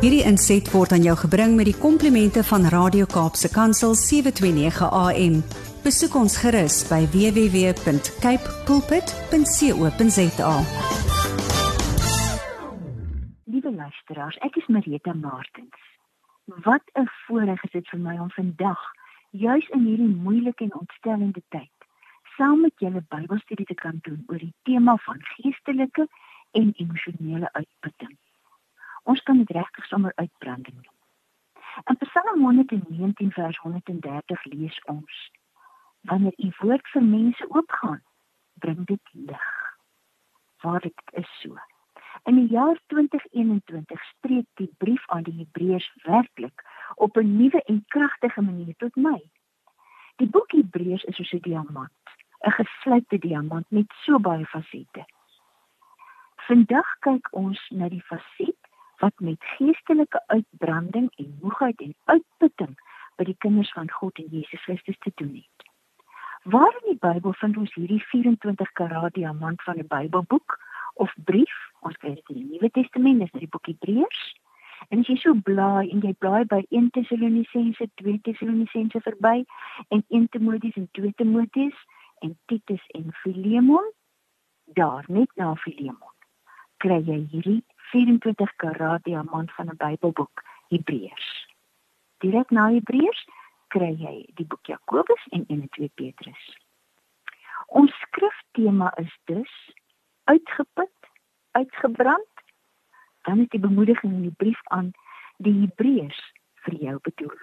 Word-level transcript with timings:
Hierdie 0.00 0.22
inset 0.24 0.64
word 0.72 0.94
aan 0.96 1.02
jou 1.04 1.12
gebring 1.20 1.58
met 1.58 1.66
die 1.68 1.76
komplimente 1.76 2.40
van 2.48 2.62
Radio 2.72 3.04
Kaapse 3.04 3.50
Kansel 3.52 3.92
729 4.00 4.86
AM. 4.96 5.34
Besoek 5.84 6.14
ons 6.16 6.38
gerus 6.40 6.78
by 6.88 7.02
www.cape 7.12 8.54
pulpit.co.za. 8.64 10.54
Liewe 13.52 13.72
luisteraars, 13.82 14.40
ek 14.48 14.56
is 14.62 14.70
Marita 14.72 15.12
Martins. 15.12 15.84
Wat 16.64 16.84
'n 16.96 17.04
voorreg 17.26 17.60
is 17.68 17.76
dit 17.76 17.88
vir 17.92 18.00
my 18.00 18.16
om 18.16 18.30
vandag, 18.30 18.80
juis 19.36 19.68
in 19.68 19.84
hierdie 19.84 20.16
moeilike 20.16 20.64
en 20.64 20.80
ontstellende 20.80 21.42
tyd, 21.52 21.76
saam 22.40 22.60
met 22.60 22.72
julle 22.80 23.04
Bybelstudie 23.08 23.68
te 23.68 23.76
kan 23.84 24.00
doen 24.00 24.24
oor 24.32 24.38
die 24.38 24.54
tema 24.64 24.96
van 24.96 25.20
geestelike 25.36 26.08
en 26.52 26.72
emosionele 26.76 27.52
uitputting. 27.52 28.16
Ons 29.02 29.22
kan 29.22 29.36
dit 29.36 29.50
regtig 29.50 29.86
sommer 29.86 30.12
uitbranding 30.16 30.74
noem. 30.74 30.96
In 31.88 31.96
Psalm 31.96 32.42
119 32.42 33.32
vers 33.32 33.58
130 33.58 34.44
lees 34.44 34.80
ons: 34.84 35.30
Wanneer 36.00 36.32
u 36.36 36.50
woord 36.60 36.88
vir 36.92 37.02
mense 37.02 37.48
oopgaan, 37.48 38.02
bring 38.54 38.84
dit 38.86 39.12
lig. 39.12 39.76
Waar 40.60 40.80
dit 40.80 41.02
is 41.12 41.30
so. 41.40 41.56
In 42.28 42.36
die 42.36 42.48
jaar 42.52 42.78
2021 42.86 44.02
spreek 44.04 44.46
die 44.54 44.74
brief 44.76 45.08
aan 45.08 45.22
die 45.22 45.36
Hebreërs 45.38 45.92
werklik 46.02 46.64
op 46.94 47.16
'n 47.16 47.36
nuwe 47.36 47.62
en 47.62 47.84
kragtige 47.88 48.42
manier 48.42 48.74
tot 48.76 48.96
my. 48.96 49.20
Die 50.16 50.28
boek 50.28 50.52
Hebreërs 50.52 51.04
is 51.04 51.16
soos 51.16 51.32
'n 51.32 51.40
diamant, 51.40 52.02
'n 52.46 52.50
geslypte 52.50 53.18
diamant 53.18 53.70
met 53.70 53.92
so 54.04 54.18
baie 54.18 54.46
fasette. 54.46 55.04
Vandag 56.36 56.98
kyk 56.98 57.28
ons 57.30 57.60
na 57.70 57.88
die 57.88 58.02
faset 58.02 58.59
wat 59.00 59.16
met 59.20 59.44
geestelike 59.56 60.22
uitbranding 60.26 61.10
en 61.16 61.38
moegheid 61.40 61.80
en 61.80 61.94
uitputting 62.04 62.76
by 63.16 63.24
die 63.28 63.36
kinders 63.44 63.72
van 63.76 63.90
God 63.90 64.18
en 64.20 64.28
Jesus 64.32 64.62
Christus 64.64 64.98
te 64.98 65.12
doen 65.14 65.34
het. 65.34 65.68
Waar 66.42 66.76
in 66.82 66.92
die 66.92 67.00
Bybel 67.00 67.32
vind 67.36 67.56
ons 67.60 67.74
hierdie 67.74 68.02
24 68.12 68.72
karat 68.72 69.14
diamant 69.14 69.62
van 69.62 69.78
'n 69.78 69.88
Bybelboek 69.88 70.58
of 70.94 71.12
brief? 71.24 71.56
Ons 71.80 71.96
kry 71.96 72.14
dit 72.14 72.28
in 72.28 72.36
die 72.36 72.48
Nuwe 72.52 72.70
Testament, 72.70 73.18
dis 73.20 73.32
in 73.32 73.44
die 73.44 73.48
boek 73.48 73.66
Hebreërs. 73.66 74.22
En 74.88 74.98
as 74.98 75.06
jy 75.06 75.16
so 75.16 75.34
blaai 75.34 75.90
en 75.90 76.00
jy 76.00 76.12
blaai 76.18 76.44
by 76.44 76.64
1 76.68 76.90
Tessalonisense, 76.90 77.88
2 77.94 78.20
Tessalonisense 78.20 79.00
verby 79.00 79.44
en 79.88 80.04
1 80.08 80.28
Timoteus 80.28 80.76
en 80.76 80.88
2 80.92 81.12
Timoteus 81.16 81.76
en 82.20 82.38
Titus 82.46 82.86
en 82.86 83.12
Filemon, 83.12 83.92
daar 84.64 85.04
net 85.08 85.30
na 85.36 85.54
Filemon, 85.54 86.14
kry 86.76 87.02
jy 87.04 87.26
hierdie 87.32 87.64
24 87.90 88.56
karat 88.56 89.04
diamant 89.04 89.52
van 89.52 89.66
'n 89.66 89.76
Bybelboek, 89.76 90.42
Hebreërs. 90.68 91.30
Direk 92.18 92.50
na 92.50 92.68
Hebreërs 92.70 93.24
kry 93.68 93.94
jy 93.98 94.16
die 94.34 94.46
boek 94.46 94.66
Jakobus 94.66 95.22
en 95.30 95.44
1 95.46 95.60
en 95.60 95.68
2 95.68 95.90
Petrus. 95.94 96.58
Ons 97.66 97.92
skriftema 98.00 98.92
is 98.96 99.18
dus 99.24 99.52
uitgeput, 100.24 100.98
uitgebrand. 101.50 102.34
Dan 103.22 103.38
is 103.38 103.48
die 103.48 103.60
bemoediging 103.60 104.12
in 104.12 104.22
die 104.22 104.36
brief 104.36 104.60
aan 104.64 104.92
die 105.36 105.54
Hebreërs 105.60 106.20
vir 106.64 106.74
jou 106.74 106.98
bedoel. 107.02 107.38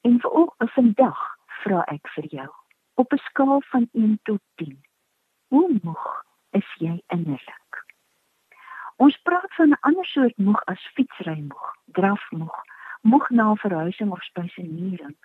En 0.00 0.20
vir 0.20 0.30
ook 0.30 0.54
vandag 0.58 1.20
vra 1.62 1.84
ek 1.92 2.08
vir 2.16 2.26
jou 2.38 2.50
op 2.94 3.12
'n 3.12 3.24
skaal 3.28 3.60
van 3.72 3.88
1 3.92 4.18
tot 4.22 4.40
10. 4.54 4.84
Hoe 5.48 5.80
moeg 5.82 6.24
is 6.50 6.74
jy 6.78 7.02
innerlik? 7.06 7.63
Ons 8.96 9.16
praat 9.22 9.54
van 9.54 9.68
'n 9.68 9.80
ander 9.80 10.06
soort 10.06 10.36
moeg 10.36 10.64
as 10.64 10.90
fietsry 10.94 11.40
moeg, 11.40 11.76
drafmoeg, 11.84 12.56
moeg 13.02 13.30
na 13.30 13.54
verhuising 13.54 14.10
of 14.10 14.22
spesialisering. 14.22 15.16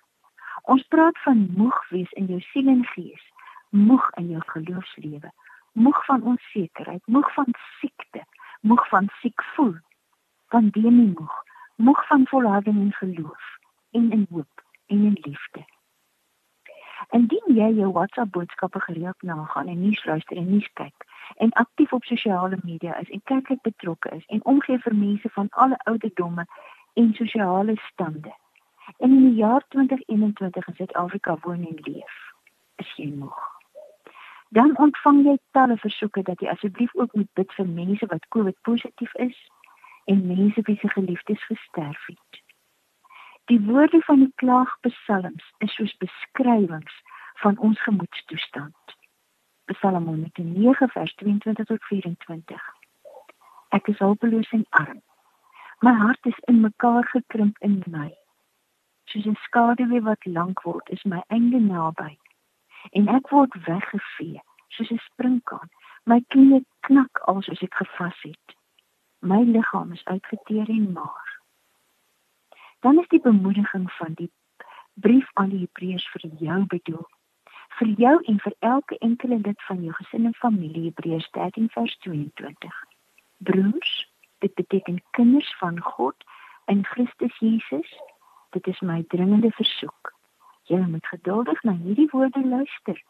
Ons 0.62 0.82
praat 0.82 1.18
van 1.18 1.46
moeg 1.56 1.88
wees 1.88 2.10
in 2.12 2.26
jou 2.26 2.40
siel 2.40 2.66
en 2.68 2.84
gees, 2.84 3.24
moeg 3.68 4.10
in 4.14 4.28
jou 4.28 4.42
geloofslewe, 4.46 5.32
moeg 5.72 6.04
van 6.04 6.22
onsekerheid, 6.22 7.06
moeg 7.06 7.32
van 7.34 7.54
siekte, 7.78 8.24
moeg 8.60 8.88
van 8.88 9.08
siek 9.20 9.42
voel, 9.54 9.76
van 10.48 10.68
demie 10.68 11.14
moeg, 11.18 11.44
moeg 11.76 12.06
van 12.06 12.26
volharding 12.26 12.76
in 12.76 12.92
geloof 12.92 13.58
en 13.90 14.12
in 14.12 14.26
hoop 14.30 14.64
en 14.86 15.04
in 15.04 15.18
liefde. 15.22 15.64
Indien 17.10 17.54
jy 17.54 17.70
jou 17.72 17.92
WhatsApp 17.92 18.32
boodskappe 18.32 18.80
gereeld 18.80 19.22
nagaan 19.22 19.68
en 19.68 19.80
nuus 19.80 20.04
luister 20.04 20.36
en 20.36 20.50
nuus 20.50 20.70
kyk 20.72 21.06
en 21.36 21.52
aktief 21.52 21.92
op 21.92 22.04
sosiale 22.04 22.58
media 22.62 22.98
is 22.98 23.10
en 23.10 23.22
kerklik 23.24 23.60
betrokke 23.62 24.10
is 24.16 24.26
en 24.26 24.44
omgee 24.44 24.78
vir 24.78 24.94
mense 24.94 25.28
van 25.28 25.48
alle 25.50 25.78
ouderdomme 25.84 26.46
en 26.94 27.14
sosiale 27.14 27.76
stande. 27.76 28.34
En 28.98 29.10
in 29.10 29.24
die 29.28 29.34
jaar 29.34 29.64
2021 29.68 30.66
in 30.66 30.74
Suid-Afrika 30.74 31.36
woon 31.40 31.66
en 31.66 31.78
leef, 31.80 32.32
is 32.76 32.92
jy 32.96 33.12
moeg. 33.14 33.40
Dan 34.48 34.78
ontvang 34.78 35.24
jy 35.24 35.38
talle 35.50 35.76
versoeke 35.76 36.22
dat 36.22 36.40
jy 36.40 36.48
asseblief 36.48 36.94
ook 36.94 37.14
moet 37.14 37.32
bid 37.38 37.52
vir 37.52 37.68
mense 37.68 38.06
wat 38.06 38.28
COVID 38.28 38.56
positief 38.66 39.14
is 39.14 39.36
en 40.04 40.26
mense 40.26 40.62
wie 40.66 40.78
se 40.78 40.88
geliefdes 40.88 41.44
gesterf 41.44 42.06
het. 42.06 42.42
Die 43.44 43.60
woorde 43.60 44.00
van 44.00 44.18
die 44.18 44.32
klaagpsalms 44.34 45.52
is 45.58 45.74
soos 45.74 45.96
beskrywings 46.02 47.02
van 47.34 47.58
ons 47.58 47.82
gemoedstoestand. 47.82 48.96
Psalm 49.72 50.06
109 50.06 50.88
vers 50.88 51.14
22 51.14 51.64
tot 51.64 51.84
24. 51.84 52.62
Ek 53.68 53.88
is 53.92 53.98
hulpeloos 53.98 54.50
en 54.50 54.66
arm. 54.70 55.02
My 55.80 55.92
hart 55.92 56.26
is 56.26 56.38
in 56.50 56.60
mekaar 56.60 57.04
gekrimp 57.12 57.58
in 57.58 57.82
my. 57.86 58.10
Soos 59.04 59.26
'n 59.26 59.38
skaduwee 59.46 60.02
wat 60.02 60.24
lank 60.24 60.62
word, 60.62 60.88
is 60.90 61.02
my 61.04 61.22
einde 61.26 61.60
naby. 61.60 62.18
En 62.90 63.08
ek 63.08 63.30
word 63.30 63.54
weggevee 63.66 64.42
soos 64.68 64.90
'n 64.90 65.02
sprinkaan. 65.08 65.70
My 66.04 66.20
knie 66.28 66.66
knak 66.80 67.18
alsoos 67.24 67.62
ek 67.62 67.74
gevas 67.74 68.20
het. 68.22 68.56
My 69.18 69.42
liggaam 69.42 69.92
is 69.92 70.04
uitgeteer 70.04 70.68
en 70.68 70.92
maar 70.92 71.30
dan 72.80 72.98
is 72.98 73.08
die 73.08 73.20
bemoediging 73.20 73.92
van 73.92 74.12
die 74.14 74.30
brief 74.94 75.30
aan 75.32 75.48
die 75.48 75.58
Hebreërs 75.58 76.08
vir 76.10 76.30
jou 76.38 76.66
bedoel. 76.66 77.08
Vir 77.80 77.94
jou 77.96 78.16
en 78.28 78.38
vir 78.44 78.54
elke 78.58 78.96
enkele 78.98 79.38
lid 79.40 79.62
van 79.64 79.78
jou 79.82 79.92
gesin 79.96 80.26
en 80.28 80.34
familie 80.36 80.82
Hebreërs 80.90 81.30
13 81.32 81.68
vers 81.72 81.94
22. 82.04 82.74
Broers, 83.38 83.92
dit 84.44 84.54
beteken 84.54 84.98
kinders 85.16 85.54
van 85.58 85.80
God 85.80 86.24
in 86.66 86.84
Christus 86.84 87.38
Jesus. 87.38 87.94
Dit 88.50 88.66
is 88.66 88.80
my 88.80 89.04
dringende 89.08 89.50
versoek. 89.50 90.12
Julle 90.68 90.86
moet 90.86 91.06
geduldig 91.06 91.62
na 91.62 91.72
hierdie 91.72 92.08
woorde 92.12 92.44
luister 92.44 93.00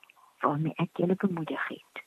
waarmee 0.41 0.73
ek 0.77 1.03
julle 1.03 1.19
bemoedig 1.19 1.67
het. 1.69 2.05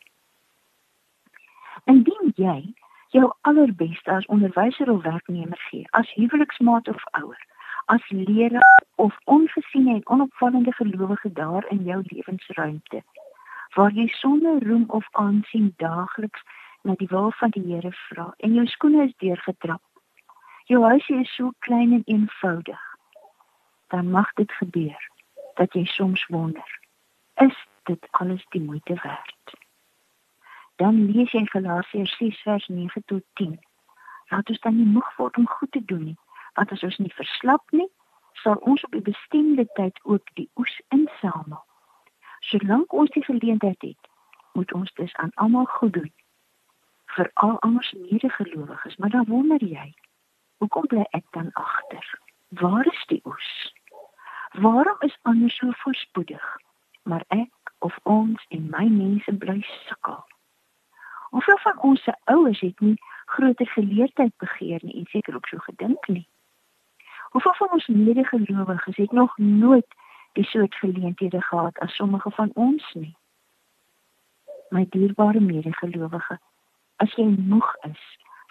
Indien 1.84 2.31
jy 2.35 2.73
jou 3.12 3.28
allerbeste 3.41 4.12
as 4.12 4.25
onderwyser 4.25 4.91
of 4.91 5.03
werknemer 5.03 5.59
gee, 5.68 5.84
as 5.91 6.16
huweliksmaat 6.16 6.88
of 6.88 7.03
ouer, 7.12 7.44
as 7.86 8.10
leraar 8.10 8.84
of 8.96 9.18
ongesiene 9.24 9.94
en 9.94 10.08
onopvallende 10.08 10.74
gelowige 10.74 11.32
daar 11.32 11.66
in 11.70 11.84
jou 11.84 12.04
lewensruimte 12.06 13.04
waar 13.74 13.92
jy 13.92 14.08
sonder 14.08 14.68
roem 14.68 14.84
of 14.88 15.08
aansien 15.12 15.74
daagliks 15.78 16.42
na 16.82 16.94
die 16.96 17.08
wil 17.08 17.32
van 17.32 17.50
die 17.50 17.64
Here 17.66 17.92
vra 17.92 18.34
en 18.38 18.54
jou 18.54 18.66
skoene 18.68 19.04
is 19.04 19.16
deurgetrap. 19.18 19.82
Jou 20.66 20.84
huisie 20.84 21.20
is 21.20 21.36
so 21.36 21.52
klein 21.60 21.94
en 21.94 22.04
eenvoudig. 22.06 22.84
Dan 23.88 24.10
mag 24.10 24.34
dit 24.34 24.52
gebeur 24.52 25.10
dat 25.56 25.74
jy 25.74 25.86
soms 25.86 26.26
wonder 26.26 26.80
is 27.42 27.58
dit 27.84 28.08
alles 28.12 28.46
die 28.50 28.62
moeite 28.62 28.94
werd? 29.04 29.56
Dan 30.76 31.06
lees 31.12 31.32
jy 31.32 31.46
Galasiërs 31.46 32.18
6 32.18 32.42
vers 32.42 32.68
9 32.68 33.04
tot 33.06 33.24
10 33.34 33.60
laat 34.29 34.50
ons 34.50 34.59
dan 34.59 34.78
nie 34.78 34.86
moeg 34.86 35.09
word 35.18 35.38
om 35.38 35.47
goed 35.47 35.72
te 35.72 35.86
doen 35.86 36.03
nie 36.03 36.18
want 36.53 36.72
as 36.72 36.84
ons 36.84 36.97
nie 36.97 37.14
verslap 37.14 37.72
nie, 37.72 37.90
sal 38.44 38.55
ons 38.55 38.84
op 38.84 38.96
'n 38.96 39.02
bestemde 39.02 39.66
tyd 39.73 40.00
ook 40.03 40.34
die 40.34 40.50
oes 40.55 40.82
insamel. 40.90 41.64
Solank 42.40 42.94
ons 42.94 43.09
die 43.09 43.23
geleentheid 43.23 43.82
het, 43.82 44.09
moet 44.53 44.73
ons 44.73 44.94
dus 44.94 45.16
aan 45.16 45.32
almal 45.34 45.66
goed 45.66 45.94
doen. 45.94 46.14
Vir 47.05 47.32
al 47.34 47.55
ons 47.55 47.91
medegelowiges, 47.91 48.96
maar 48.96 49.09
dan 49.09 49.26
wonder 49.26 49.64
jy, 49.64 49.94
hoekom 50.58 50.85
bly 50.88 51.05
ek 51.09 51.26
dan 51.32 51.52
agter? 51.53 52.20
Waar 52.47 52.85
is 52.85 53.05
die 53.08 53.22
oes? 53.23 53.73
Waarom 54.52 54.97
is 55.00 55.17
ander 55.22 55.50
so 55.52 55.72
voorspoedig, 55.72 56.58
maar 57.03 57.23
ek 57.28 57.73
of 57.79 58.00
ons 58.03 58.46
en 58.50 58.70
my 58.70 58.85
mense 58.88 59.34
bly 59.38 59.61
sukkel? 59.61 60.26
Hoeveel 61.29 61.58
van 61.58 61.79
ons 61.79 62.03
se 62.03 62.14
ouers 62.23 62.59
het 62.59 62.79
nie 62.79 62.97
groter 63.26 63.67
geleerdheid 63.67 64.38
begeer 64.38 64.79
nie 64.84 64.94
en 65.00 65.05
seker 65.05 65.35
ook 65.35 65.47
so 65.47 65.58
gedink 65.58 66.08
nie? 66.08 66.28
Hoeveel 67.34 67.53
van 67.53 67.72
ons 67.72 67.88
medegelowiges 67.88 68.96
het 68.96 69.12
nog 69.12 69.38
nooit 69.38 69.96
die 70.34 70.44
soort 70.46 70.76
geleenthede 70.76 71.41
gehad 71.41 71.80
as 71.80 71.96
sommige 71.96 72.32
van 72.32 72.52
ons 72.53 72.94
nie? 72.94 73.16
My 74.70 74.85
dierbare 74.90 75.40
medegelowige, 75.40 76.38
as 76.96 77.16
jy 77.18 77.26
moeg 77.26 77.76
is 77.90 78.03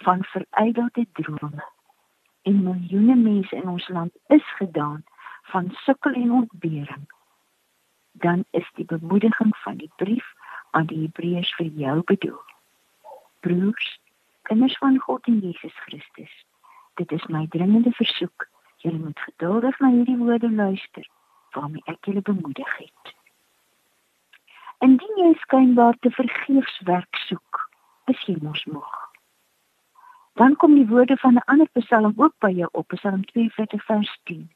van 0.02 0.24
verydelde 0.24 1.06
drome, 1.12 1.64
en 2.42 2.62
miljoene 2.62 3.14
mense 3.14 3.56
in 3.56 3.68
ons 3.68 3.88
land 3.88 4.18
is 4.26 4.54
gedaan 4.58 5.04
van 5.54 5.70
sukkel 5.84 6.12
en 6.12 6.32
ontbering, 6.32 7.06
dan 8.12 8.44
is 8.50 8.70
die 8.74 8.84
bemoediging 8.84 9.56
van 9.56 9.76
die 9.76 9.92
brief 9.96 10.34
aan 10.70 10.86
die 10.90 11.04
Hebreërs 11.04 11.54
vir 11.54 11.70
jou 11.84 12.00
bedoel. 12.10 12.42
Broers, 13.46 14.00
kinders 14.42 14.78
van 14.78 14.98
God 14.98 15.26
en 15.26 15.38
Jesus 15.38 15.78
Christus, 15.86 16.34
dit 16.94 17.12
is 17.12 17.26
my 17.26 17.46
dringende 17.46 17.94
versoek, 17.94 18.50
julle 18.82 18.98
moet 18.98 19.20
geduldig 19.20 19.78
na 19.78 19.90
hierdie 19.90 20.18
woorde 20.18 20.50
luister 20.50 21.08
waarmee 21.52 21.82
ek 21.84 22.04
julle 22.08 22.22
bemoedig 22.22 22.76
het. 22.76 23.14
Indien 24.82 25.18
jy 25.20 25.32
skynbaar 25.44 25.96
te 26.00 26.10
vergeefs 26.10 26.80
werk 26.88 27.16
soek, 27.28 27.60
is 28.10 28.22
jy 28.26 28.36
mos 28.42 28.64
moeg. 28.64 28.94
Dan 30.40 30.56
kom 30.56 30.74
die 30.74 30.88
woorde 30.88 31.16
van 31.16 31.34
'n 31.34 31.46
ander 31.52 31.68
Psalm 31.78 32.12
ook 32.16 32.34
by 32.38 32.50
jou 32.50 32.68
op, 32.72 32.88
Psalm 32.88 33.24
42 33.24 33.84
vers 33.84 34.18
10. 34.24 34.50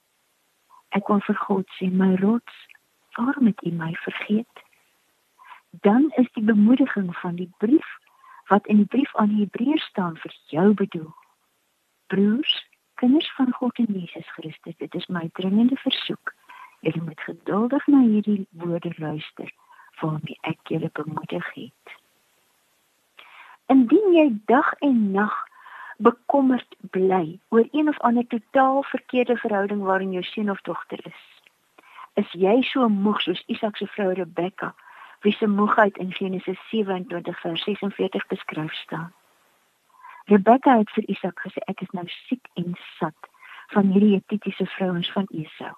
Ek 0.88 1.08
wil 1.08 1.20
vir 1.20 1.34
God 1.34 1.66
sê, 1.76 1.90
my 1.92 2.14
rots, 2.14 2.56
waarom 3.16 3.46
het 3.46 3.62
U 3.62 3.70
my 3.70 3.92
vergeet? 3.94 4.62
Dan 5.70 6.12
is 6.16 6.32
die 6.32 6.44
bemoediging 6.44 7.16
van 7.16 7.34
die 7.36 7.50
brief 7.58 7.88
wat 8.46 8.66
in 8.66 8.76
die 8.76 8.86
brief 8.86 9.16
aan 9.16 9.28
die 9.28 9.44
Hebreërs 9.44 9.84
staan 9.84 10.16
vir 10.16 10.32
jou 10.46 10.74
bedoel. 10.74 11.14
Broers, 12.06 12.66
kinders 13.00 13.28
van 13.36 13.52
God 13.52 13.78
en 13.78 13.92
Jesus 13.92 14.28
Christus, 14.36 14.76
dit 14.76 14.94
is 14.94 15.06
my 15.06 15.28
dringende 15.32 15.76
versoek. 15.76 16.34
Julle 16.80 17.02
moet 17.04 17.20
geduldig 17.20 17.86
na 17.86 18.02
hierdie 18.04 18.46
woorde 18.50 18.92
luister 18.96 19.52
waarmee 20.00 20.38
ek 20.40 20.58
julle 20.72 20.90
bemoedig 20.92 21.52
het. 21.54 21.94
Indien 23.72 24.12
jy 24.14 24.26
dag 24.50 24.72
en 24.84 25.10
nag 25.10 25.36
bekommerd 25.96 26.76
bly 26.92 27.38
oor 27.48 27.68
een 27.72 27.88
of 27.88 27.98
ander 27.98 28.26
totaal 28.26 28.82
verkeerde 28.82 29.36
verhouding 29.36 29.82
waarin 29.82 30.12
jou 30.12 30.24
seun 30.24 30.50
of 30.50 30.60
dogter 30.68 31.00
is, 31.06 31.22
is 32.14 32.32
jy 32.32 32.60
so 32.62 32.88
moeg 32.88 33.20
soos 33.24 33.42
Isak 33.46 33.76
se 33.76 33.88
vrou 33.96 34.12
Rebekka, 34.12 34.74
wie 35.24 35.32
se 35.32 35.46
moegheid 35.46 35.96
in 35.96 36.12
Genesis 36.12 36.60
27 36.70 37.40
vers 37.40 37.64
46 37.64 38.26
beskryf 38.26 38.72
staan. 38.72 39.12
Rebekka 40.26 40.78
het 40.78 40.90
vir 40.90 41.04
Isak 41.12 41.40
gesê 41.44 41.62
ek 41.70 41.84
is 41.84 41.92
nou 41.94 42.02
siek 42.26 42.48
en 42.58 42.72
sat 42.98 43.28
van 43.74 43.92
hierdie 43.94 44.16
Hittitiese 44.16 44.66
vrouens 44.74 45.10
van 45.14 45.28
Esau. 45.30 45.74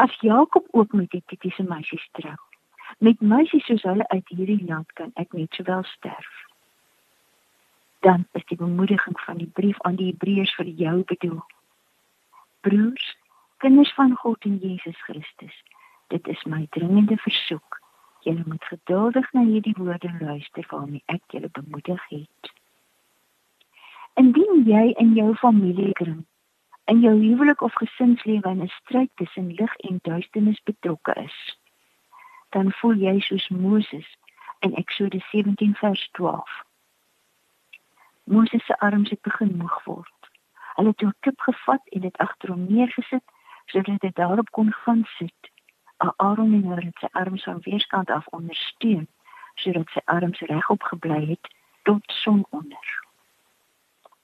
As 0.00 0.16
Jakob 0.24 0.64
ook 0.70 0.92
met 0.92 1.10
die 1.10 1.20
Hittitiese 1.20 1.66
meisies 1.68 2.06
trou, 2.16 2.36
met 2.98 3.20
meisies 3.20 3.66
soos 3.68 3.84
hulle 3.84 4.06
uit 4.08 4.32
hierdie 4.32 4.64
land 4.64 4.92
kan 5.00 5.12
ek 5.20 5.36
net 5.36 5.52
sowel 5.52 5.84
sterf. 5.90 6.32
Dan 8.00 8.24
is 8.32 8.48
die 8.48 8.56
bemoediging 8.56 9.20
van 9.26 9.36
die 9.42 9.50
brief 9.60 9.80
aan 9.80 10.00
die 10.00 10.08
Hebreërs 10.12 10.56
vir 10.56 10.72
jou 10.80 10.96
bedoel. 11.12 11.44
Broers, 12.64 13.12
kinders 13.60 13.92
van 14.00 14.16
God 14.24 14.44
en 14.48 14.56
Jesus 14.64 14.96
Christus, 15.04 15.62
dit 16.08 16.32
is 16.32 16.48
my 16.48 16.64
dringende 16.70 17.20
versoek. 17.28 17.80
Julle 18.24 18.44
moet 18.48 18.64
geduldig 18.72 19.32
na 19.36 19.44
hierdie 19.44 19.76
woorde 19.76 20.16
luister 20.20 20.64
waarmee 20.72 21.04
ek 21.12 21.36
julle 21.36 21.52
bemoedig 21.52 22.08
het. 22.08 22.53
Indien 24.14 24.62
jy 24.66 24.92
in 25.02 25.14
jou 25.14 25.34
familiekring 25.34 26.22
in 26.84 27.00
jou 27.00 27.14
huwelik 27.20 27.60
of 27.60 27.74
gesinslewe 27.74 28.48
in 28.48 28.62
'n 28.62 28.68
stryd 28.68 29.10
tussen 29.14 29.54
lig 29.54 29.76
en 29.76 29.98
duisternis 30.02 30.62
betrokke 30.62 31.12
is, 31.12 31.58
dan 32.48 32.72
voel 32.72 32.94
jy 32.94 33.20
soos 33.20 33.48
Moses 33.48 34.16
in 34.58 34.74
Eksodus 34.74 35.30
17 35.30 35.74
vers 35.74 36.08
12. 36.12 36.62
Moses 38.24 38.64
se 38.64 38.78
arms 38.78 39.10
het 39.10 39.20
begin 39.20 39.56
moeg 39.56 39.84
word. 39.84 40.20
Hulle 40.74 40.88
het 40.88 41.02
'n 41.02 41.14
klip 41.20 41.40
gevat 41.40 41.82
en 41.88 42.00
dit 42.00 42.16
agter 42.16 42.48
hom 42.48 42.66
neergesit 42.68 43.24
sodat 43.66 44.02
hy 44.02 44.10
daarop 44.12 44.50
kon 44.50 44.72
gaan 44.72 45.04
sit. 45.04 45.50
Aaron 45.96 46.52
en 46.52 46.64
Hur 46.64 46.82
het 46.82 46.98
sy 46.98 47.08
arms 47.12 47.42
van 47.42 47.60
weerskant 47.60 48.10
af 48.10 48.26
ondersteun 48.26 49.08
sodat 49.54 49.88
sy 49.88 50.00
arms 50.04 50.40
regop 50.40 50.82
gebly 50.82 51.26
het 51.26 51.54
tot 51.82 52.02
sononder. 52.06 53.03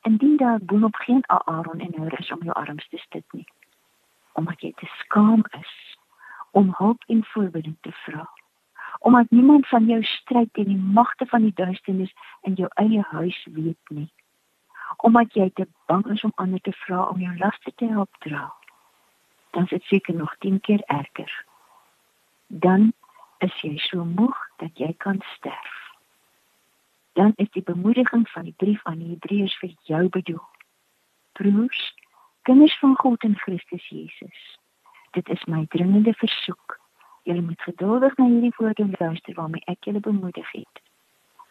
Indien 0.03 0.37
daar 0.37 0.59
boonop 0.63 0.95
geen 0.95 1.23
Aaron 1.27 1.81
en 1.81 1.95
Hur 1.97 2.19
is 2.19 2.33
om 2.33 2.43
jou 2.43 2.55
arms 2.55 2.89
te 2.89 2.99
steun 2.99 3.25
nie, 3.31 3.49
omdat 4.33 4.61
jy 4.61 4.73
te 4.77 4.87
skaam 4.87 5.45
is 5.59 5.99
om 6.51 6.75
hulp 6.77 7.03
en 7.07 7.25
voorbeeld 7.25 7.77
te 7.81 7.93
vra. 7.93 8.31
Omdat 8.99 9.31
niemand 9.31 9.69
van 9.69 9.87
jou 9.87 10.03
stryd 10.05 10.49
teen 10.53 10.65
die 10.65 10.77
magte 10.77 11.27
van 11.27 11.43
die 11.43 11.53
duisternis 11.55 12.15
in 12.41 12.55
jou 12.55 12.69
eie 12.75 13.03
huis 13.11 13.47
weet 13.53 13.89
nie. 13.89 14.13
Omdat 14.97 15.35
jy 15.35 15.51
te 15.55 15.69
bang 15.87 16.07
is 16.07 16.25
om 16.25 16.33
ander 16.35 16.61
te 16.61 16.73
vra 16.73 17.03
om 17.03 17.21
jou 17.21 17.37
laste 17.37 17.73
te 17.75 17.87
help 17.87 18.17
dra. 18.19 18.53
Dan 19.51 19.65
dit 19.65 19.83
seker 19.83 20.15
nog 20.15 20.37
10 20.39 20.61
keer 20.61 20.83
erger. 20.87 21.45
Dan 22.47 22.93
is 23.39 23.61
jy 23.61 23.77
so 23.77 24.05
moeg 24.05 24.37
dat 24.57 24.79
jy 24.79 24.95
kan 24.99 25.23
sterf. 25.37 25.80
Dan 27.13 27.33
is 27.37 27.51
die 27.51 27.63
bemoediging 27.63 28.29
van 28.29 28.45
die 28.45 28.55
brief 28.57 28.85
aan 28.85 28.99
die 28.99 29.09
Hebreërs 29.09 29.59
vir 29.59 29.73
jou 29.83 30.09
bedoel. 30.09 30.45
Broers, 31.33 31.95
kinders 32.43 32.79
van 32.79 32.97
God 32.97 33.23
in 33.23 33.37
Christus 33.39 33.89
Jesus. 33.89 34.59
Dit 35.11 35.29
is 35.29 35.45
my 35.45 35.67
dringende 35.69 36.13
versoek. 36.13 36.79
Julle 37.23 37.43
moet 37.43 37.63
geduldig 37.63 38.17
na 38.17 38.27
hierdie 38.27 38.55
woorde 38.57 38.87
luister 38.99 39.35
waarmee 39.35 39.65
ek 39.65 39.85
julle 39.85 40.01
bemoedig 40.01 40.51
het. 40.53 40.83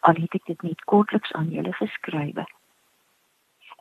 Al 0.00 0.14
het 0.14 0.34
ek 0.34 0.46
dit 0.46 0.62
net 0.62 0.84
kortliks 0.84 1.32
aan 1.32 1.50
julle 1.52 1.72
geskrywe. 1.72 2.46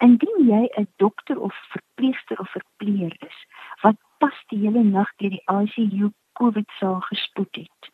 Indien 0.03 0.47
jy 0.47 0.63
'n 0.75 0.87
dokter 0.95 1.39
of 1.39 1.55
verpleegster 1.71 2.39
of 2.39 2.51
verpleer 2.51 3.15
is 3.19 3.39
wat 3.81 3.95
pas 4.17 4.43
die 4.47 4.59
hele 4.59 4.83
nag 4.83 5.15
deur 5.15 5.29
die 5.29 5.47
ICU 5.47 6.11
COVID 6.33 6.69
saal 6.79 6.99
gespoed 6.99 7.55
het 7.55 7.91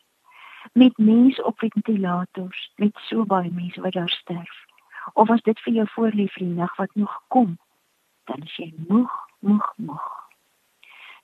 met 0.76 0.98
mense 0.98 1.44
op 1.44 1.60
ventilators, 1.60 2.72
met 2.76 2.98
so 3.08 3.26
baie 3.26 3.52
mense 3.52 3.82
wat 3.82 3.96
daar 3.96 4.10
sterf. 4.10 4.66
Of 5.14 5.30
as 5.30 5.42
dit 5.48 5.60
vir 5.68 5.74
jou 5.80 5.88
voorlê 5.96 6.28
vir 6.36 6.46
die 6.48 6.56
nag 6.60 6.76
wat 6.76 6.96
nog 6.96 7.22
kom, 7.28 7.58
dan 8.26 8.44
is 8.44 8.56
jy 8.60 8.74
moeg, 8.88 9.12
moeg, 9.40 9.74
moeg 9.76 10.26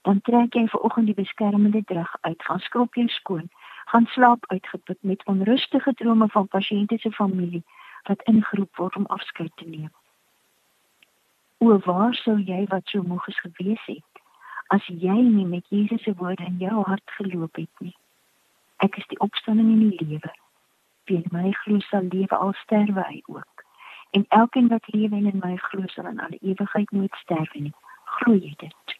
dan 0.01 0.21
trek 0.21 0.53
jy 0.53 0.65
vanoggend 0.67 1.05
die 1.05 1.17
beskermende 1.17 1.83
drag 1.85 2.15
uit, 2.21 2.43
gaan 2.43 2.59
skrob 2.59 2.95
jou 2.95 3.07
skoon, 3.07 3.49
gaan 3.85 4.05
slaap 4.05 4.45
uitgeput 4.47 4.97
met 5.01 5.25
onrustige 5.25 5.93
drome 5.93 6.27
van 6.27 6.47
pasiënte 6.47 6.97
se 6.97 7.11
familie 7.11 7.63
wat 8.09 8.23
ingeroep 8.23 8.75
word 8.75 8.95
om 8.95 9.05
afskeid 9.05 9.51
te 9.55 9.65
neem. 9.65 9.91
O 11.57 11.77
waar 11.85 12.15
sou 12.17 12.39
jy 12.39 12.65
wat 12.69 12.87
so 12.89 13.03
moeg 13.05 13.27
is 13.27 13.39
gewees 13.45 13.85
het 13.85 14.07
as 14.71 14.85
jy 14.87 15.17
nie 15.19 15.45
met 15.45 15.67
Jesus 15.67 16.03
se 16.03 16.13
woorde 16.17 16.45
in 16.47 16.57
jou 16.57 16.83
hart 16.87 17.11
geloop 17.17 17.55
het 17.59 17.83
nie. 17.83 17.95
Ek 18.85 18.97
is 18.97 19.07
die 19.13 19.19
opstanding 19.19 19.69
en 19.71 19.83
die 19.89 20.05
lewe. 20.05 20.33
Wie 21.09 21.19
in 21.21 21.29
my 21.33 21.51
glo 21.63 21.79
sal 21.89 22.07
lewe 22.09 22.37
al 22.37 22.55
sterwe 22.63 23.05
hy 23.09 23.21
ook. 23.25 23.65
En 24.17 24.25
elkeen 24.29 24.67
wat 24.73 24.89
lewe 24.93 25.15
en 25.15 25.29
in 25.33 25.43
my 25.43 25.55
glo 25.69 25.87
sal 25.93 26.09
in 26.09 26.19
alle 26.19 26.41
ewigheid 26.41 26.91
nooit 26.91 27.15
sterwe 27.23 27.67
nie. 27.69 27.77
Glo 28.17 28.35
jy 28.35 28.53
dit? 28.57 28.99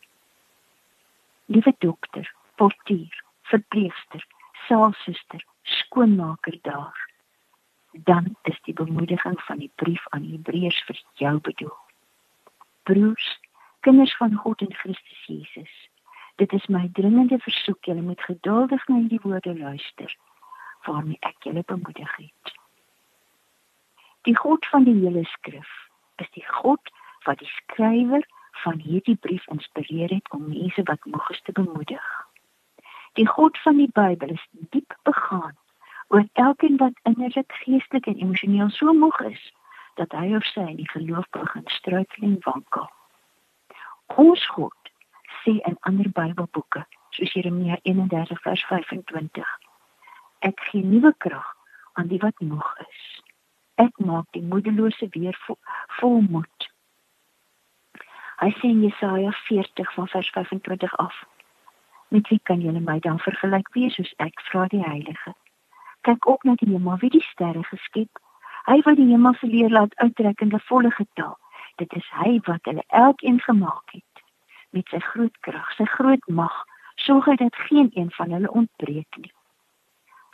liewe 1.51 1.75
dokter, 1.77 2.35
portier, 2.55 3.23
verpleegster, 3.41 4.25
saalsuster, 4.67 5.45
skoonmaker 5.61 6.57
daar. 6.61 7.09
Dan 7.91 8.35
is 8.41 8.59
die 8.61 8.73
bemoediging 8.73 9.41
van 9.41 9.57
die 9.57 9.71
brief 9.75 10.03
aan 10.09 10.21
die 10.21 10.37
Hebreërs 10.37 10.83
vir 10.87 11.01
jou 11.19 11.39
bedoel. 11.43 11.77
Broers, 12.87 13.39
kinders 13.79 14.15
van 14.17 14.35
God 14.35 14.61
en 14.61 14.73
Christus 14.73 15.25
Jesus. 15.27 15.73
Dit 16.41 16.53
is 16.53 16.65
my 16.65 16.89
dringende 16.93 17.37
versoek, 17.37 17.85
julle 17.85 18.01
moet 18.01 18.21
geduldig 18.21 18.87
na 18.87 18.95
hierdie 18.95 19.19
woorde 19.21 19.51
luister 19.57 20.15
waarmee 20.87 21.17
ek 21.19 21.45
julle 21.45 21.61
bemoedig 21.69 22.15
het. 22.15 22.53
Die 24.25 24.33
God 24.37 24.65
van 24.71 24.87
die 24.87 24.95
hele 25.03 25.21
skrif 25.29 25.69
is 26.15 26.31
die 26.33 26.45
God 26.47 26.89
wat 27.27 27.37
die 27.45 27.51
skrywer 27.59 28.25
van 28.63 28.81
hierdie 28.81 29.15
brief 29.27 29.45
inspireer 29.53 30.09
het 30.09 30.33
om 30.33 30.49
mense 30.49 30.87
wat 30.89 31.05
moeg 31.05 31.29
is 31.29 31.41
te 31.45 31.53
bemoedig. 31.61 32.09
Die 33.21 33.27
God 33.27 33.61
van 33.61 33.77
die 33.77 33.91
Bybel 33.93 34.33
is 34.33 34.49
diep 34.73 34.97
begaan 35.03 35.53
oor 36.07 36.25
elkeen 36.33 36.81
wat 36.81 36.97
innerlik, 37.03 37.53
geestelik 37.61 38.09
en 38.09 38.17
emosioneel 38.17 38.73
so 38.73 38.93
moeg 38.93 39.21
is 39.29 39.49
dat 40.01 40.17
hy 40.17 40.33
of 40.41 40.49
sy 40.55 40.65
in 40.73 40.81
die 40.81 40.89
geloof 40.97 41.29
begin 41.37 41.69
struikel 41.77 42.31
en 42.33 42.37
wankel. 42.49 42.89
Ons 44.17 44.49
God 44.57 44.81
sê 45.43 45.57
in 45.69 45.77
ander 45.81 46.09
Bybelboeke, 46.09 46.85
soos 47.15 47.33
Jeremia 47.33 47.77
31 47.83 48.41
vers 48.43 48.63
25, 48.69 49.49
ek 50.47 50.63
gee 50.69 50.83
nuwe 50.85 51.13
krag 51.17 51.49
aan 51.99 52.07
die 52.11 52.19
wat 52.23 52.39
moeg 52.39 52.69
is. 52.85 53.01
Ek 53.81 53.97
maak 53.99 54.29
die 54.37 54.43
moedelose 54.45 55.09
weer 55.15 55.37
volmoed. 55.99 56.69
Hy 58.41 58.49
sê 58.57 58.71
in 58.73 58.81
Jesaja 58.85 59.33
40 59.47 59.93
van 59.97 60.07
vers 60.13 60.29
25 60.37 60.95
af. 61.05 61.19
Met 62.09 62.27
wie 62.29 62.39
kan 62.43 62.61
julle 62.61 62.81
my 62.81 62.99
dan 62.99 63.19
vergelyk 63.19 63.69
wees 63.75 63.95
soos 63.95 64.13
ek 64.17 64.41
vra 64.49 64.65
die 64.73 64.83
Heilige? 64.83 65.35
Kyk 66.07 66.25
op 66.27 66.43
na 66.43 66.57
die 66.57 66.71
hemel, 66.71 66.97
wie 67.03 67.13
die 67.13 67.25
sterre 67.27 67.61
geskep. 67.69 68.21
Hy 68.65 68.81
wat 68.85 68.97
die 68.97 69.11
hemel 69.11 69.37
se 69.37 69.47
leer 69.47 69.69
laat 69.69 69.95
uittrek 70.01 70.41
in 70.41 70.53
'n 70.53 70.65
volle 70.69 70.91
getal 70.91 71.37
Dit 71.81 71.93
is 71.93 72.07
hy 72.13 72.39
wat 72.45 72.67
hulle 72.69 72.83
elkeen 72.87 73.39
gemaak 73.41 73.93
het 73.95 74.10
met 74.75 74.87
sy 74.91 74.99
groot 75.11 75.37
krag, 75.45 75.69
sy 75.77 75.85
groot 75.95 76.27
mag, 76.27 76.55
sorg 76.95 77.27
hy 77.29 77.35
dat 77.41 77.55
geen 77.67 77.91
een 77.93 78.11
van 78.17 78.31
hulle 78.31 78.51
ontbreek 78.51 79.21
nie. 79.23 79.33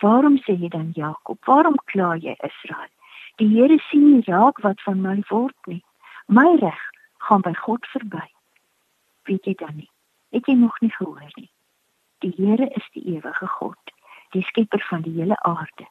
Waarom 0.01 0.37
sê 0.45 0.53
jy 0.53 0.69
dan 0.69 0.91
Jakob? 0.93 1.39
Waarom 1.45 1.77
kla 1.89 2.13
jy 2.21 2.35
Israel? 2.45 2.93
Die 3.41 3.49
Here 3.49 3.77
sien 3.89 4.05
nie 4.11 4.23
raak 4.25 4.61
wat 4.65 4.81
van 4.85 5.01
my 5.01 5.19
word 5.29 5.69
nie. 5.69 5.83
My 6.27 6.55
reg 6.61 6.81
gaan 7.27 7.41
by 7.41 7.53
God 7.65 7.85
verby. 7.93 8.25
Weet 9.29 9.45
jy 9.45 9.53
dan 9.57 9.75
nie? 9.75 9.89
Het 10.35 10.49
jy 10.49 10.55
nog 10.57 10.77
nie 10.81 10.93
gehoor 10.93 11.33
nie? 11.35 11.49
Die 12.25 12.33
Here 12.37 12.69
is 12.77 12.87
die 12.93 13.03
ewige 13.15 13.47
God, 13.57 13.93
die 14.33 14.43
skepper 14.49 14.81
van 14.89 15.05
die 15.05 15.13
hele 15.19 15.37
aarde. 15.49 15.85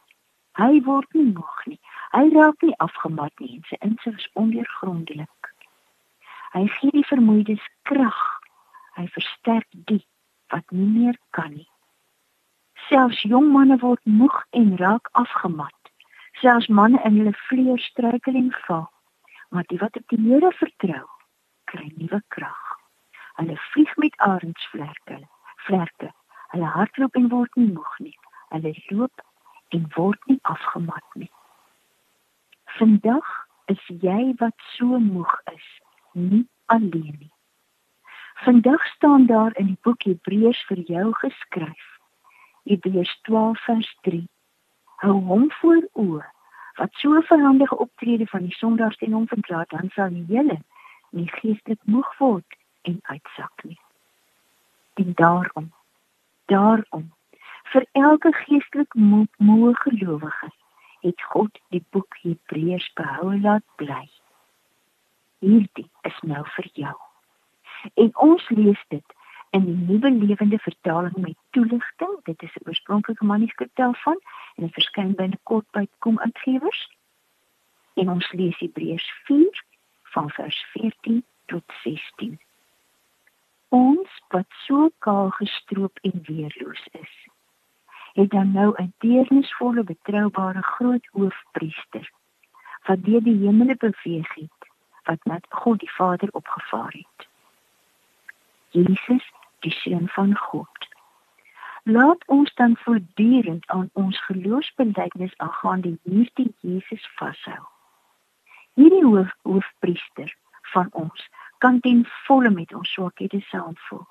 Hy 0.56 0.80
word 0.86 1.12
nie 1.12 1.28
moeg 1.36 1.66
nie. 1.66 1.78
Hy 2.14 2.30
raak 2.32 2.62
nie 2.64 2.74
afgemat 2.82 3.34
nie 3.42 3.58
en 3.58 3.64
sy 3.68 3.78
insig 3.84 4.16
is 4.22 4.30
ondeurgrondelik. 4.40 5.50
Hy 6.56 6.64
gee 6.78 6.94
die 6.94 7.04
vermoeides 7.04 7.64
krag. 7.88 8.15
Versterk 9.26 9.66
die 9.70 10.06
wat 10.52 10.70
nie 10.70 10.86
meer 10.86 11.16
kan 11.30 11.50
nie. 11.50 11.68
Selfs 12.88 13.22
jong 13.26 13.48
manne 13.50 13.78
word 13.82 14.02
moeg 14.04 14.36
en 14.50 14.76
raak 14.78 15.08
afgemat. 15.12 15.90
Selfs 16.42 16.68
manne 16.68 17.00
in 17.08 17.18
hulle 17.18 17.32
vleuer 17.48 17.82
struikel 17.82 18.38
en 18.38 18.52
val. 18.66 18.86
Maar 19.50 19.66
die 19.72 19.78
wat 19.82 19.96
op 19.96 20.06
die 20.12 20.20
Here 20.22 20.52
vertrou, 20.60 21.06
kry 21.72 21.90
nuwe 21.96 22.20
krag. 22.34 22.62
Hulle 23.40 23.56
vlieg 23.72 23.96
met 23.96 24.18
arendsvlerke, 24.28 25.18
vlerke. 25.66 26.12
Hulle 26.54 26.70
hardloop 26.78 27.18
en 27.18 27.30
word 27.34 27.58
nie 27.58 27.70
moeg 27.72 27.98
nie. 27.98 28.18
Hulle 28.54 28.74
loop 28.88 29.24
en 29.74 29.88
word 29.96 30.30
nie 30.30 30.38
afgemat 30.42 31.18
nie. 31.18 31.32
Vandag 32.78 33.32
is 33.72 33.82
jy 34.02 34.34
wat 34.38 34.68
so 34.76 35.00
moeg 35.02 35.32
is, 35.54 35.70
nie 36.12 36.44
alleen 36.70 37.16
nie. 37.18 37.35
Vandag 38.36 38.86
staan 38.86 39.26
daar 39.26 39.56
in 39.56 39.66
die 39.66 39.78
boek 39.80 40.02
Hebreërs 40.02 40.64
vir 40.68 40.78
jou 40.78 41.12
geskryf. 41.12 41.86
Hebreërs 42.62 43.20
12 43.22 43.64
vers 43.64 43.96
3. 44.00 44.28
Hou 45.00 45.14
hom 45.24 45.46
voor 45.60 45.88
oë 45.92 46.24
wat 46.76 46.92
so 47.00 47.20
verhandige 47.20 47.78
optrede 47.78 48.26
van 48.26 48.44
die 48.44 48.54
sondaars 48.54 48.96
teen 48.96 49.12
hom 49.16 49.24
verklaar, 49.26 49.64
dan 49.72 49.88
sal 49.94 50.12
jy 50.12 50.24
hele 50.28 50.58
nie 51.16 51.28
geestelik 51.38 51.80
moeg 51.88 52.12
word 52.18 52.58
en 52.82 53.00
uitsak 53.02 53.64
nie. 53.64 53.80
En 55.00 55.16
daarom, 55.16 55.72
daarom 56.52 57.08
vir 57.72 57.88
elke 57.92 58.32
geestelik 58.44 58.94
moe 59.38 59.74
gelowige 59.80 60.52
het 61.00 61.26
God 61.32 61.58
die 61.72 61.84
boek 61.90 62.20
Hebreërs 62.20 62.92
behou 63.00 63.32
laat 63.40 63.64
bly. 63.80 64.04
Hierdie 65.40 65.90
is 66.04 66.20
nou 66.22 66.44
vir 66.56 66.72
jou. 66.74 67.05
En 67.94 68.16
ons 68.16 68.48
lees 68.48 68.84
dit 68.88 69.14
in 69.50 69.64
die 69.64 69.76
nuwe 69.76 70.10
lewende 70.10 70.58
vertaling 70.58 71.16
met 71.16 71.36
toelichting. 71.50 72.14
Dit 72.22 72.42
is 72.42 72.54
'n 72.54 72.68
oorspronklike 72.68 73.24
manuskrip 73.24 73.70
daarvan 73.74 74.18
en 74.54 74.64
dit 74.64 74.72
verskyn 74.72 75.14
binnekort 75.14 75.70
by 75.70 75.86
Kom 75.98 76.18
Uitgewers. 76.18 76.90
En 77.94 78.10
ons 78.10 78.32
lees 78.32 78.58
Hebreërs 78.58 79.12
4 79.24 79.64
van 80.02 80.30
vers 80.30 80.66
14 80.72 81.24
tot 81.46 81.64
16. 81.82 82.38
Ons 83.68 84.22
wat 84.28 84.46
so 84.48 84.90
kaal 84.98 85.30
gestroop 85.30 85.98
en 86.02 86.20
weerloos 86.22 86.88
is, 86.90 87.14
het 88.12 88.30
dan 88.30 88.52
nou 88.52 88.74
'n 88.82 88.94
deernisvolle 88.98 89.84
betroubare 89.84 90.62
groot 90.62 91.06
hoofpriester 91.12 92.10
wat 92.86 93.04
deur 93.04 93.22
die 93.22 93.38
hemele 93.46 93.76
beweeg 93.76 94.34
het 94.34 94.60
wat 95.04 95.24
met 95.24 95.46
God 95.48 95.78
die 95.78 95.92
Vader 95.92 96.28
opgevaar 96.30 96.92
het. 96.92 97.28
Jesus, 98.70 99.32
die 99.60 99.70
seun 99.70 100.08
van 100.08 100.36
God. 100.36 100.88
Laat 101.82 102.26
ons 102.26 102.54
dan 102.54 102.76
voortdurend 102.76 103.66
aan 103.66 103.90
ons 103.92 104.24
geloofsbelijdenis 104.24 105.36
aangaande 105.36 105.98
hierdie 106.02 106.54
Jesus 106.60 107.08
vashou. 107.14 107.62
Hierdie 108.74 109.04
hoof, 109.04 109.32
hoofpriester 109.42 110.36
van 110.72 110.88
ons 110.90 111.28
kan 111.58 111.80
ten 111.80 112.04
volle 112.26 112.50
met 112.50 112.74
ons 112.74 112.92
swakhede 112.92 113.40
saamvoel 113.40 114.06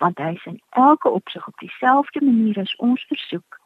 want 0.00 0.18
hy 0.18 0.32
is 0.32 0.44
in 0.48 0.60
elke 0.70 1.08
opsig 1.08 1.46
op 1.46 1.58
dieselfde 1.60 2.24
manier 2.24 2.58
as 2.58 2.76
ons 2.76 3.02
versoek, 3.08 3.60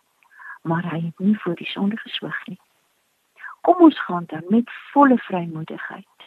maar 0.63 0.83
hy 0.91 1.01
het 1.05 1.19
nie 1.23 1.37
voor 1.39 1.55
die 1.55 1.69
sonde 1.71 1.97
geswyg 2.03 2.41
nie. 2.51 2.59
Kom 3.61 3.85
ons 3.87 4.01
gaan 4.07 4.27
dan 4.33 4.43
met 4.49 4.73
volle 4.91 5.19
vrymoedigheid, 5.29 6.27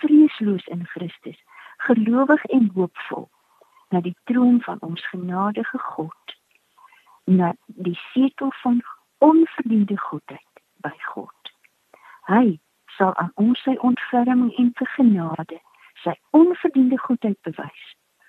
vreesloos 0.00 0.64
in 0.72 0.86
Christus, 0.94 1.36
gelowig 1.78 2.44
en 2.44 2.70
hoopvol 2.74 3.28
na 3.88 4.00
die 4.00 4.16
troon 4.24 4.62
van 4.62 4.80
ons 4.80 5.08
genadige 5.08 5.78
God, 5.78 6.36
na 7.24 7.54
die 7.66 7.98
setel 8.12 8.52
van 8.62 8.82
onverdiende 9.18 9.98
goedheid 9.98 10.62
by 10.84 10.94
God. 11.12 11.52
Hy 12.28 12.58
sal 12.98 13.14
aan 13.14 13.32
ons 13.34 13.62
sy 13.62 13.76
ontferming 13.86 14.52
en 14.56 14.72
genade, 14.74 15.60
sy 15.94 16.14
onverdiende 16.30 16.98
goedheid 16.98 17.40
bewys 17.42 17.86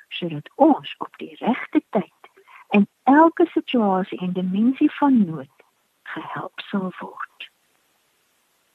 sodat 0.09 0.49
ons 0.55 0.95
op 0.97 1.17
die 1.21 1.35
regte 1.37 1.81
tyd 1.89 2.29
in 2.73 2.87
elke 3.03 3.45
situasie 3.53 4.17
en 4.25 4.33
dimensie 4.33 4.89
van 4.97 5.25
nood 5.25 5.65
gehelp 6.03 6.59
sal 6.59 6.89
word. 6.99 7.49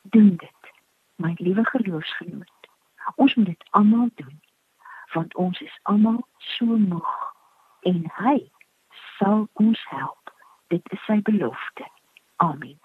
Doen 0.03 0.37
dit, 0.37 0.71
my 1.17 1.35
liewe 1.39 1.65
geloofsgenoot. 1.65 2.69
Ons 3.15 3.35
moet 3.35 3.47
dit 3.47 3.65
almal 3.71 4.11
doen 4.15 4.39
want 5.15 5.35
ons 5.35 5.61
is 5.61 5.79
almal 5.83 6.21
so 6.57 6.65
moeg 6.65 7.15
en 7.89 8.05
hy 8.19 8.39
sal 9.19 9.47
ons 9.53 9.81
help. 9.91 10.33
Dit 10.73 10.83
is 10.93 11.03
sy 11.07 11.21
belofte. 11.23 11.87
Amen. 12.43 12.79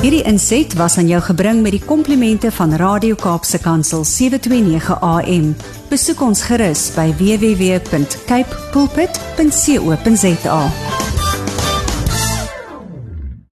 Hierdie 0.00 0.22
inset 0.24 0.72
was 0.80 0.96
aan 0.98 1.10
jou 1.10 1.20
gebring 1.20 1.60
met 1.60 1.74
die 1.76 1.82
komplimente 1.84 2.48
van 2.56 2.72
Radio 2.80 3.18
Kaapse 3.20 3.60
Kansel 3.60 4.04
729 4.08 4.96
AM. 4.96 5.52
Besoek 5.92 6.24
ons 6.24 6.40
gerus 6.48 6.88
by 6.96 7.10
www.cape 7.20 8.64
pulpit.co.za. 8.72 10.62